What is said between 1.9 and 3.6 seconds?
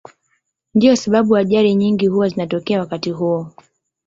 huwa zinatokea wakati huo.